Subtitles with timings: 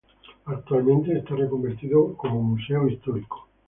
[0.45, 3.47] Actualmente está reconvertido como museo histórico.